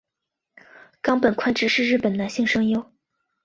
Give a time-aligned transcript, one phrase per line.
[1.03, 2.91] 冈本宽志是日本男性声优。